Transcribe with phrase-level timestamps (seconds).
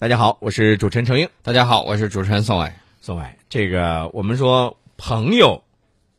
[0.00, 1.28] 大家好，我是主持人程英。
[1.42, 2.72] 大家好，我是主持人宋伟。
[3.02, 5.62] 宋伟，这个我们说朋友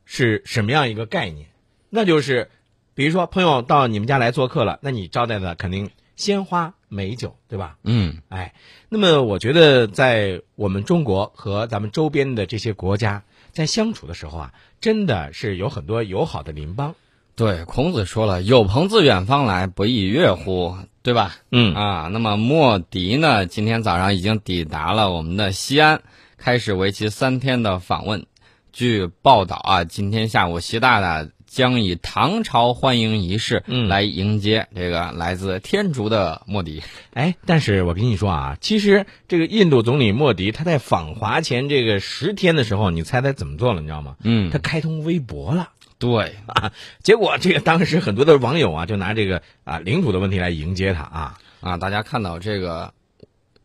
[0.05, 1.47] 是什么样一个概念？
[1.89, 2.51] 那就是，
[2.93, 7.77] 比如说朋友到你们家来做客了，那你招待的肯定鲜花美酒，对吧？
[7.83, 8.53] 嗯，哎，
[8.87, 16.93] 那么我觉得在我们中国和咱们周边的这些国家在相处的时候啊，真的是有很多友好的邻邦。
[17.35, 21.35] 对，孔子说了：“有朋自远方来，不亦乐乎？”对吧？
[21.51, 26.01] 嗯啊，那么莫迪呢，今天早上已经抵达了我们的西安，
[26.37, 28.25] 开始为期三天的访问。
[28.71, 36.81] 据报道啊，今天下午习大大将以唐朝欢迎仪式嗯来迎接这个来自天竺的莫迪。
[37.13, 43.81] 哎，但是我跟你说啊，其实这个印度总理莫迪他在访华前这个十天的时候，你猜他怎么做了？
[43.81, 44.15] 你知道吗？
[44.23, 45.71] 嗯他，开通微博了。
[46.01, 46.35] 对。
[46.47, 51.37] 啊，结果这个当时很多的网友啊，就拿这个啊领土的问题来迎接他啊。
[51.61, 52.91] 啊，大家看到这个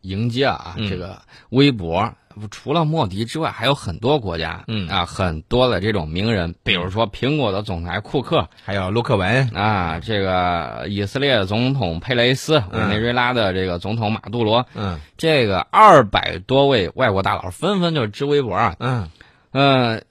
[0.01, 1.19] 迎接啊，嗯这个
[1.49, 2.13] 微博，
[2.51, 14.99] 除了莫迪之外，还有很多国家，嗯啊，很多的这种名人，比如说苹果的总裁库克还有陆克文，啊，这个以色列总统佩雷斯，委内瑞拉的这个总统马杜罗，嗯。
[15.17, 19.09] 这个二百多位外国大佬纷纷就支微博啊，嗯。
[19.51, 20.01] 呃，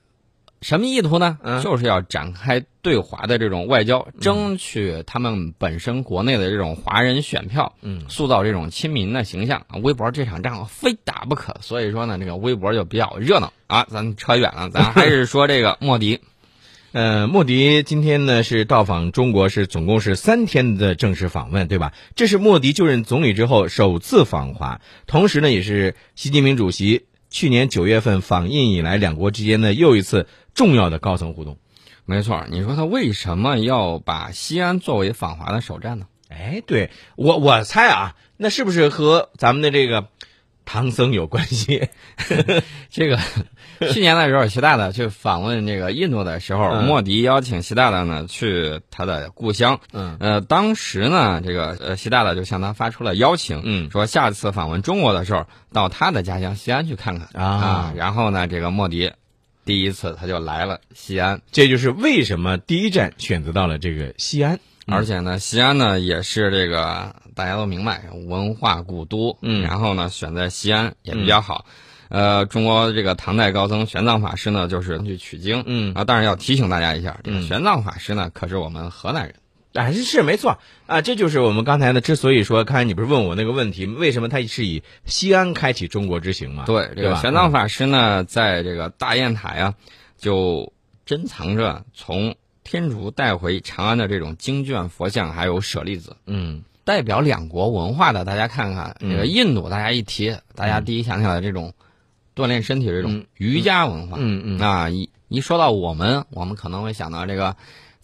[0.62, 1.38] 什么意图呢？
[1.42, 9.64] 嗯就是要展开对华的这种外交，争取他们本身国内的这种华人选票，嗯塑造这种亲民的形象。
[9.82, 13.86] 微博这场仗非打不可，所以说呢，这个微博就比较热闹啊。
[13.90, 16.20] 咱扯远了，咱 还是说这个莫迪。
[16.92, 21.92] 呃，莫迪今天呢是到访中国，是总共是三天的正式访问，对吧？
[22.14, 30.26] 这是莫迪就任总理之后首次访华，同时呢也是习近平主席去年九月份访印以来两国之间的又一次
[30.56, 31.56] 重要的高层互动。
[32.04, 36.06] 没错，你说他为什么要把西安作为访华的首站呢？
[36.28, 40.08] 哎，对我我猜啊，那是不是和咱们的这个
[40.64, 41.88] 唐僧有关系？
[42.90, 43.18] 这个
[43.92, 49.81] 去年的时候，习大大去访问这个印度的时候，嗯莫迪邀请习大大呢去他的故乡。
[49.92, 59.12] 嗯呃，当时呢，这个呃习大大就向他发出了邀请，嗯说下次访问中国的时候，到他的家乡西安去看看啊然后呢，这个莫迪
[59.66, 64.59] 第一次他就来了西安，这就是为什么第一站选择到了这个西安。
[64.87, 69.62] 而且呢，西安呢也是这个大家都明白文化古都，嗯。
[69.62, 71.66] 然后呢选在西安也比较好。
[72.09, 75.93] 呃，中国这个唐代高僧玄奘法师呢，就是去取经，嗯。
[75.94, 77.43] 啊，当然要提醒大家一下，这个嗯。
[77.43, 79.34] 玄奘法师呢，可是我们河南人。
[79.76, 86.64] 啊，是是没错啊，这就是我们刚才呢，之所以说，刚才你不是问我那个问题，为什么他是以西安开启中国之行嘛？
[86.64, 89.75] 对，这个玄奘法师呢，在这个大雁塔呀，
[90.16, 90.72] 就
[91.04, 98.25] 珍藏着从天竺带回长安的这种经卷、佛像，还有舍利子，嗯代表两国文化的。
[98.25, 101.75] 大家看看，嗯这个印度，大家一提，大家第一想起来这种
[102.34, 104.16] 锻炼身体的这种嗯瑜伽文化。
[104.20, 107.56] 嗯嗯啊，一一说到我们，我们可能会想到这个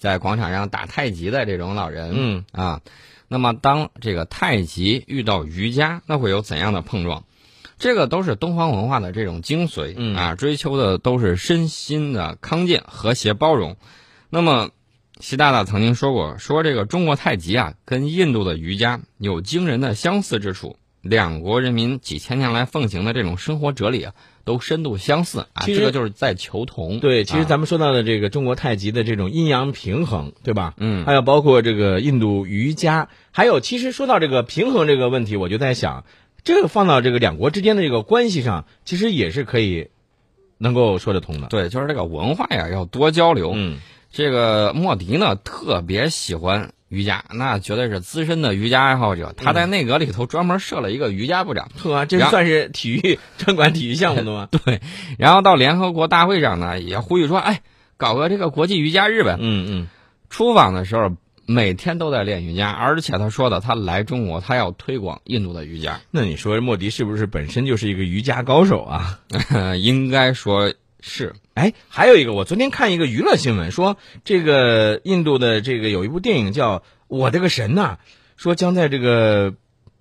[0.02, 2.10] 在广场上打太极的这种老人。
[2.16, 2.80] 嗯啊，
[3.28, 7.22] 那么当这个太极遇到瑜伽，那会有怎样的碰撞？
[7.78, 13.76] 这个都是东方文化的这种精髓、嗯啊，追求的都是身心的康健、和谐、包容。
[14.28, 14.70] 那么，
[15.20, 24.14] 习大大曾经说过，说这个中国太极啊，跟印度的瑜伽有惊人的相似之处，两国人民几千年来奉行的这种生活哲理啊，
[24.44, 25.64] 都深度相似啊。
[25.66, 27.00] 这个就是在求同。
[27.00, 30.74] 对，其实啊咱们说到的这个中国太极的这种阴阳平衡，对吧？
[30.76, 36.04] 嗯还有包括这个印度瑜伽，还有其实说到这个平衡这个问题，我就在想，
[36.44, 39.88] 这个放到这个两国之间的这个关系上，其实也是可以
[40.58, 41.48] 能够说得通的。
[41.48, 43.52] 对，就是这个文化呀，要多交流。
[43.54, 43.80] 嗯
[44.14, 49.34] 这个莫迪呢，特别喜欢瑜伽，那绝对是资深的瑜伽爱好者。
[49.34, 54.48] 他在内阁里头专门设了一个瑜伽部长，呵，这算是体育 专管体育项目的吗？
[54.52, 54.82] 对
[55.18, 57.62] 然后到联合国大会上呢，也呼吁说，哎，
[57.96, 59.38] 搞个这个国际瑜伽日呗。
[59.40, 59.88] 嗯嗯
[60.28, 61.16] 出访的时候
[61.46, 69.18] 每天都在练瑜伽，而且他说的，他来中国，他要推广印度的瑜伽，那你说莫迪是不是本身就是一个瑜伽高手啊？
[69.80, 71.32] 应该说是。
[71.54, 76.78] 哎，还有一个，我昨天看一个娱乐新闻，说这个印度的这个有一部电影叫
[77.08, 77.98] 《我的个神呐》，
[78.36, 79.54] 说将在这个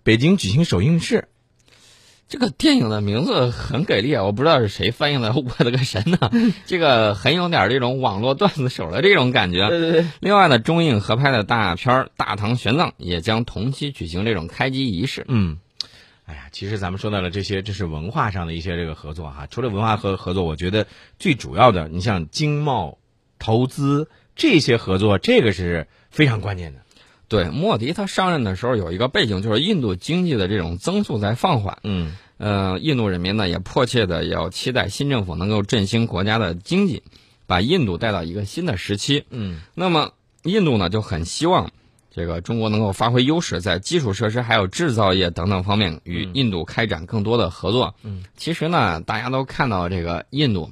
[0.04, 1.28] 北京举行首映式。
[2.30, 6.32] 这个电影的名字很给力啊，我不知道是谁翻译的，我的个神呐、
[6.66, 9.68] 这个很有点这种网络段子手的这种感觉。
[9.68, 15.26] 对对对，另外呢，中印合拍的大片《大唐玄奘》也将同期举行这种开机仪式。
[15.28, 15.58] 嗯，
[16.26, 19.48] 哎呀，其实咱们说到了这些，这是文化上的一些这个合作哈。
[19.50, 20.88] 除了文化和合作，我觉得
[21.20, 22.98] 最主要的，你像经贸、
[23.38, 26.80] 投资这些合作，这个是非常关键的。
[27.28, 31.80] 对，莫迪他上任的时候有一个背景，就是印度经济的这种增速在放缓。
[31.84, 37.04] 嗯呃，印度人民呢也迫切的要期待新政府能够振兴国家的经济，
[37.46, 39.26] 把印度带到一个新的时期。
[39.30, 40.14] 嗯那么
[40.44, 41.72] 印度呢就很希望
[42.14, 47.96] 这个中国能够发挥优势，在基础设施还有制造业等等方面与印度开展更多的合作。
[48.04, 50.70] 嗯，其实呢，大家都看到这个印度，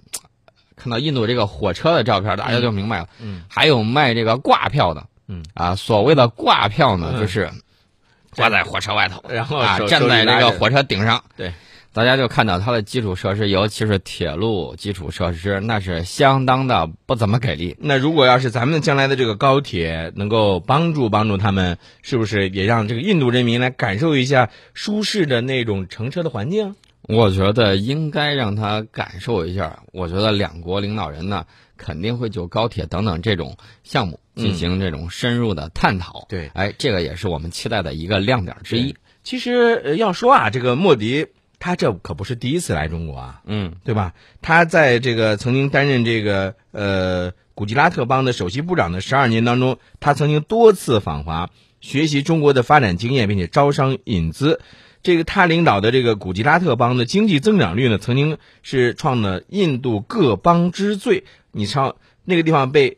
[0.75, 3.07] 看到印度这个火车的照片，大家就明白了。
[3.21, 5.07] 嗯，还有卖这个挂票的。
[5.27, 7.49] 嗯啊，所谓的挂票呢，嗯就是
[8.35, 11.23] 挂在火车外头，然后啊站在这个火车顶上。
[11.37, 11.53] 对。
[11.91, 17.75] 大家就看到它的基础设施，尤其是铁路基础设施，那是相当的不怎么给力。
[17.79, 26.75] 那如果要是咱们将来的这个高铁能够帮助帮助他们，是不是也让这个印度人民来感受一下舒适的那种乘车的环境？
[27.01, 29.81] 我觉得应该让他感受一下。
[29.91, 31.43] 我觉得两国领导人呢，
[31.75, 36.27] 肯定会就高铁等等这种项目进行这种深入的探讨。
[36.29, 38.95] 对哎，这个也是我们期待的一个亮点之一。
[39.23, 41.25] 其实呃要说啊，这个莫迪
[41.59, 44.13] 他这可不是第一次来中国啊，嗯对吧？
[44.41, 51.49] 他在这个曾经担任这个呃古吉拉特邦的首席部长的十二年当中，他曾经多次访华，
[51.81, 54.61] 学习中国的发展经验，并且招商引资。
[55.01, 61.23] 这个他领导的这个古吉拉特邦的经济增长率呢，曾经是创了印度各邦之最。
[61.51, 61.95] 你知道
[62.25, 62.97] 那个地方被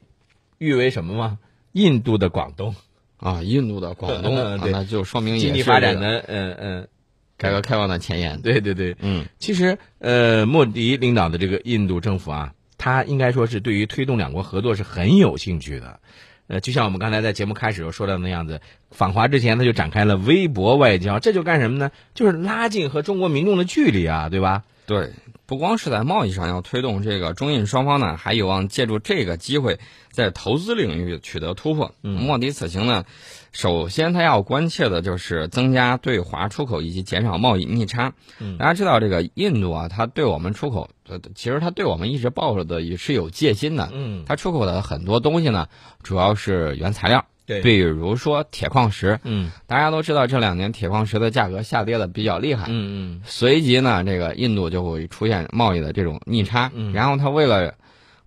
[0.58, 1.38] 誉为什么吗？
[1.74, 2.76] 印度的广东，
[3.18, 4.36] 啊，印度的广东，
[4.72, 6.88] 那就说明经济发展的，嗯嗯，
[7.42, 8.40] 改革开放的前沿。
[8.42, 8.96] 对对对。
[9.02, 16.00] 嗯其实，呃，莫迪领导的这个印度政府啊，他应该说是对于推动两国合作是很有兴趣的。
[16.48, 18.60] 呃，就像我们刚才在节目开始时候说的那样子，
[18.92, 21.92] 访华之前他就展开了微博外交，这就干什么呢？
[22.14, 24.64] 就是拉近和中国民众的距离啊，对吧？
[24.86, 25.12] 对，
[25.52, 31.94] 不光是在贸易上要推动这个中印双方呢，还有望借助这个机会在投资领域取得突破。
[32.00, 33.04] 莫迪此行呢，
[33.52, 38.14] 首先他要关切的就是增加对华出口以及减少贸易逆差。
[38.40, 43.90] 嗯大家知道这个印度啊，它对我们出口，呃，其实它对我们一直抱着的也是有戒心的。
[43.92, 45.68] 嗯，它出口的很多东西呢，
[46.02, 49.20] 主要是原材料，对，比如说铁矿石。
[49.24, 52.66] 嗯大家都知道这两年铁矿石的价格下跌的比较厉害。
[52.68, 57.74] 嗯嗯随即呢，这个印度就会出现贸易的这种逆差，嗯然后他为了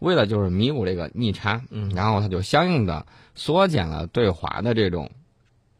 [0.01, 5.11] 为了就是弥补这个逆差，嗯然后他就相应的缩减了对华的这种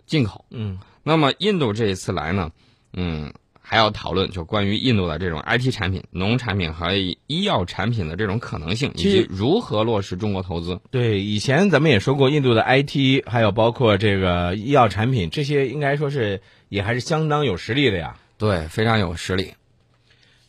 [0.07, 0.45] 进口。
[0.51, 2.51] 嗯那么印度这一次来呢，
[2.95, 3.31] 嗯，
[3.67, 6.93] 还要讨论就关于印度的这种 IT 产品、农产品和
[7.27, 10.79] 医药产品的这种可能性，以及如何落实中国投资。
[10.91, 18.19] 对，以前咱们也说过，印度的 IT 还有包括这个医药产品，这些应该说是也还是相当有实力的呀。
[18.37, 19.55] 对，非常有实力。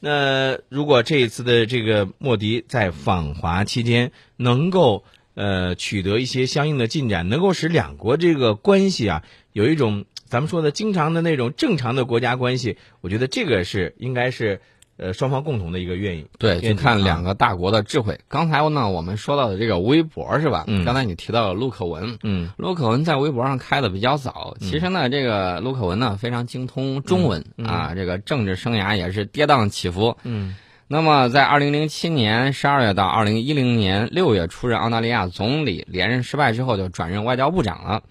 [0.01, 9.23] 那如果这一次的这个莫迪在访华期间能够呃取得一些相应的进展，能够使两国这个关系啊
[9.53, 14.60] 有一种咱们说的经常的那种正常的国家关系，我觉得这个是应该是
[14.98, 16.25] 呃双方共同的一个愿意。
[16.39, 18.19] 对，就愿景啊看两个大国的智慧。
[18.27, 20.63] 刚才呢，我们说到的这个微博是吧？
[20.68, 24.56] 嗯刚才你提到了陆克文，嗯陆克文在微博上开的比较早。
[24.60, 30.18] 其实呢，这个陆克文呢非常精通中文、嗯啊，这个政治生涯也是跌宕起伏。
[30.24, 30.56] 嗯
[30.88, 38.04] 那么在二零零七年十二月到二零一零年六月出任澳大利亚总理，连任失败之后就转任外交部长了。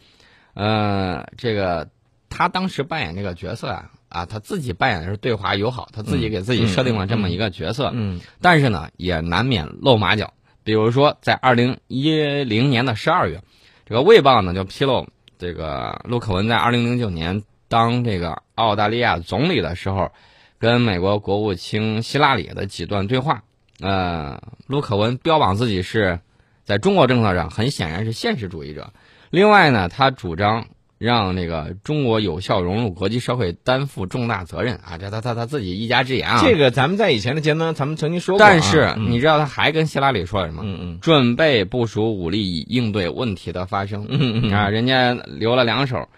[0.54, 1.88] 呃，这个
[2.36, 7.92] 他当时扮演这个角色啊啊，他自己扮演的是对华友好，他自己给自己设定了这么一个角色。
[7.94, 10.34] 嗯但是呢，也难免露马脚。
[10.64, 12.12] 比如说，在二零一
[12.42, 13.42] 零年的十二月，
[13.86, 15.06] 这个《卫报》呢就披露，
[15.38, 20.10] 这个陆克文在二零零九年当这个澳大利亚总理的时候，
[20.58, 23.44] 跟美国国务卿希拉里的几段对话。
[23.80, 26.20] 呃，陆克文标榜自己是
[26.64, 28.92] 在中国政策上很显然是现实主义者。
[29.30, 30.66] 另外呢，他主张
[30.98, 36.40] 让那个中国有效融入国际社会，担负重大责任啊，这他他他自己一家之言啊。
[36.42, 40.62] 这个咱们在以前的节目当中咱们曾经说过啊、但是嗯你知道他还跟希拉里说了什么？
[40.64, 44.06] 嗯嗯准备部署武力以应对问题的发生。
[44.08, 46.08] 嗯嗯啊，人家留了两手。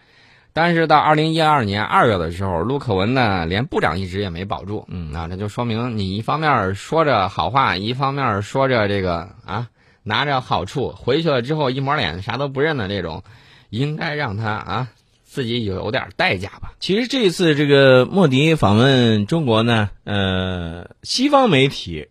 [0.53, 4.87] 但是到二零一二年二月的时候，陆克文呢连部长一职也没保住。
[4.89, 9.69] 嗯啊，这就说明你一方面说着好话，一方面说着这个啊
[10.03, 13.23] 拿着好处，回去了之后一抹脸啥都不认的这种，
[13.71, 14.89] 应该让他啊
[15.25, 16.73] 自己有点代价吧。
[16.81, 22.09] 其实这一次这个莫迪访问中国呢，呃，西方媒体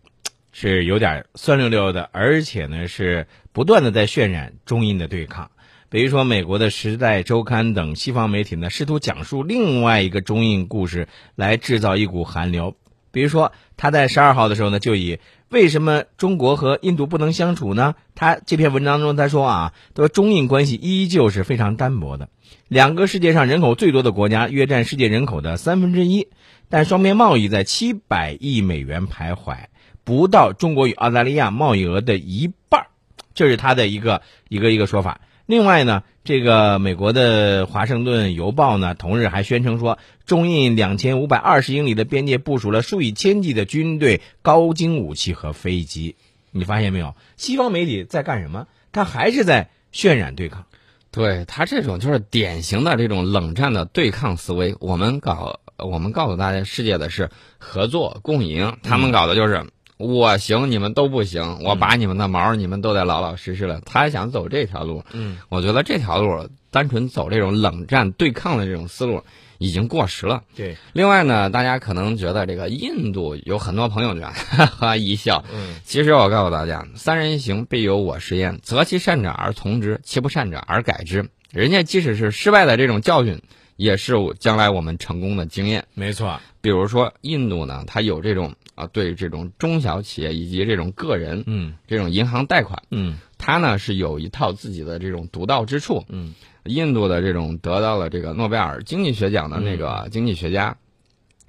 [0.52, 5.50] 是有点酸溜溜的，而且呢是不断的在渲染中印的对抗。
[5.88, 12.76] 比如说，美国的《时代周刊》等西方媒体呢，试图讲述另外一个中印故事，来制造一股寒流。
[13.10, 17.94] 比如说他在十二号的时候呢，就以为什么中国和印度不能相处呢？
[18.14, 22.28] 他这篇文章中他说啊，他说中印关系依旧是非常单薄的，
[22.68, 26.28] 两个世界上人口最多的国家约占世界人口的三分之一，
[26.68, 29.66] 但双边贸易在七百亿美元徘徊，
[30.04, 32.86] 不到中国与澳大利亚贸易额的一半，
[33.34, 35.20] 这是他的一个一个一个说法。
[35.46, 46.16] 另外呢，这个美国的《华盛顿邮报》呢，同日还宣称说，中印两千五百二十英里的边界部署了数以千计的军队、高精武器和飞机。
[46.50, 47.14] 你发现没有？
[47.36, 48.66] 西方媒体在干什么？
[48.90, 50.64] 他还是在渲染对抗。
[51.12, 54.74] 对他这种就是典型的这种冷战的对抗思维。
[54.80, 59.64] 我们搞，我们告诉大家，世界的是合作共赢，他们搞的就是。
[59.98, 61.60] 我行，你们都不行。
[61.62, 63.80] 我拔你们的毛，你们都得老老实实的。
[63.86, 69.22] 他还想走这条路，嗯，我觉得这条路单纯走这种冷战对抗的这种思路
[69.56, 70.42] 已经过时了。
[70.54, 70.76] 对。
[70.92, 75.44] 另外呢，大家可能觉得这个印度有很多朋友圈，哈 哈一笑。
[75.50, 75.76] 嗯。
[75.84, 81.30] 其实我告诉大家，三人行必有我师焉，择其善者而从之，其不善者而改之。
[81.52, 83.40] 人家即使是失败的这种教训，
[83.76, 85.84] 也是将来我们成功的经验。
[85.94, 86.40] 没错。
[86.60, 88.54] 比如说印度呢，它有这种。
[88.76, 100.76] 啊，对这种中小企业以及这种个人，嗯，这种银行贷款，嗯，它呢是有一套自己的这种独到之处，嗯，印度的这种得到了这个诺贝尔经济学奖的那个经济学家，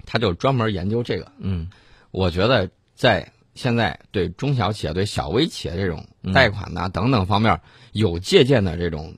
[0.06, 1.68] 他就专门研究这个，嗯，
[2.12, 7.60] 我觉得在现在对中小企业、对小微企业这种贷款呐等等方面
[7.92, 9.14] 有借鉴的这种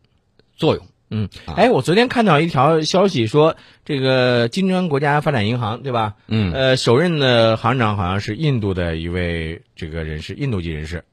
[0.56, 0.84] 作用。
[1.10, 6.14] 嗯，哎，我昨天看到一条消息说，这个金砖国家发展银行，对吧？
[6.28, 11.04] 嗯，呃，首任的行长好像是印度的一位这个人士，印度籍人士。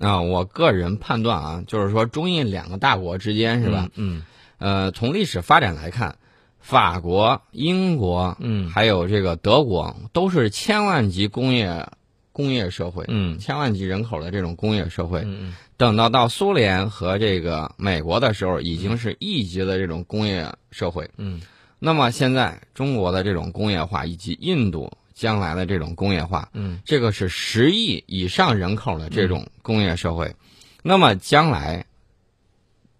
[0.00, 3.88] 啊，我个人判断啊，就是说中印两个大国之间是吧？
[3.94, 4.22] 嗯，
[4.58, 6.16] 呃，从历史发展来看，
[6.58, 11.86] 法国、英国，嗯，还有这个德国，都是千万级工业。
[12.34, 21.40] 工业社会，嗯，千万级人口的这种工业社会，嗯等到到苏联和这个美国的时候，已经是亿级的这种工业社会，嗯，
[21.78, 30.34] 那么现在中国的这种工业化，以及印度将来的这种工业化，嗯，这个是十亿以上人口的这种工业社会，
[30.82, 31.86] 那么将来。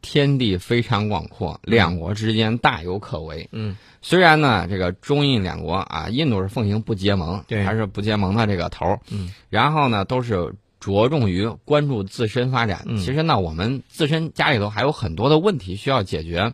[0.04, 3.49] 天地非常广阔，两国之间大有可为。
[3.52, 12.82] 嗯，虽然呢，这个中印两国啊，印度是奉行不结盟，对，还是不结盟的这个头嗯，然后呢，都是着重于关注自身发展。
[12.84, 16.52] 嗯，其实呢，我们自身家里头还有很多的问题需要解决，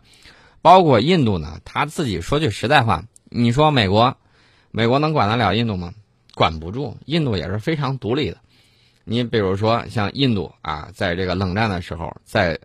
[0.63, 4.17] 包括印度呢，他自己说句实在话，你说美国，
[4.71, 5.93] 美国能管得了印度吗？
[6.37, 8.37] 管不住，印度也是非常独立的。
[9.05, 12.61] 你比如说像印度啊，在这个冷战的时候，在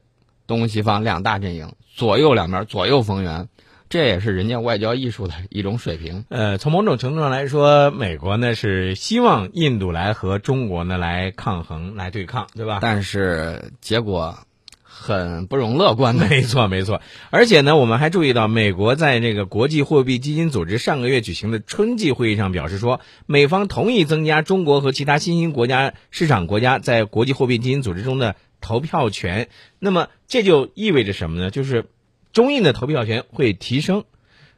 [0.47, 3.47] 东西方两大阵营，左右两边左右逢源，
[3.89, 6.25] 这也是人家外交艺术的一种水平。
[6.29, 12.79] 呃，从某种程度上来说，美国呢是希望印度来和中国呢来抗衡、来对抗，对吧？
[12.81, 14.37] 但是结果
[14.83, 16.15] 很不容乐观。
[16.15, 17.01] 没错，没错。
[17.29, 28.35] 而且呢，我们还注意到，美国在这个国际货币基金组织上个月举行的春季会议上表示说，美方同意增加中国和其他新兴国家市场国家在国际货币基金组织中的。
[28.65, 31.51] 投票权，那么这就意味着什么呢？
[31.51, 31.85] 就是
[32.33, 34.05] 中印的投票权会提升。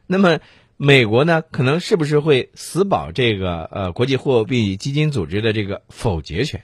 [0.06, 0.38] 那么
[0.78, 6.62] 美国呢，可能是不是会死保这个呃国际货币基金组织的这个否决权？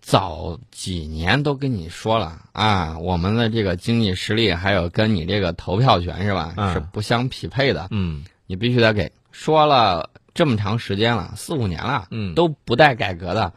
[0.00, 7.88] 早几年都跟你说了啊，我们的这个经济实力还有跟你这个投票权是吧，是不相匹配的。
[7.90, 9.10] 嗯，你必须得给。
[9.32, 13.52] 说了这么长时间了，四五年了，嗯，都不带改革的。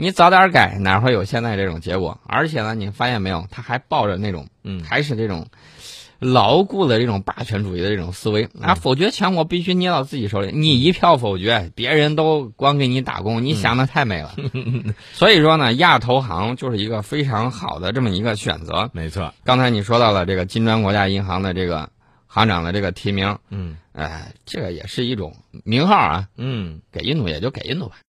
[0.00, 2.18] 你早点改，哪会有现在这种结果？
[2.26, 5.48] 而且呢，你发现没有，他还抱着那种，嗯，还是这种
[6.18, 10.52] 牢固的这种霸权主义的这种思维啊，否决权我必须捏到自己手里。
[10.54, 14.34] 你一票否决，别人都光给你打工，你想的太美了。
[15.12, 18.88] 所以说呢，亚投行就是一个非常好的这么一个选择。
[18.94, 21.90] 没错，刚才你说到了这个金砖国家银行的这个
[22.26, 27.96] 行长的这个提名，嗯，哎，这个也是一种名号啊，嗯，给印度也就给印度吧。